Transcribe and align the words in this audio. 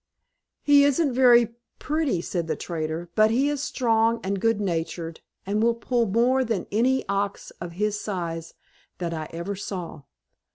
"He 0.63 0.83
isn't 0.83 1.13
very 1.13 1.53
pretty," 1.77 2.21
said 2.21 2.47
the 2.47 2.55
trader, 2.55 3.11
"but 3.13 3.29
he 3.29 3.49
is 3.49 3.61
strong 3.61 4.19
and 4.23 4.41
good 4.41 4.59
natured, 4.59 5.19
and 5.45 5.61
will 5.61 5.75
pull 5.75 6.07
more 6.07 6.43
than 6.43 6.65
any 6.71 7.07
ox 7.07 7.51
of 7.61 7.73
his 7.73 7.99
size 8.01 8.55
that 8.97 9.13
I 9.13 9.27
ever 9.31 9.55
saw. 9.55 10.01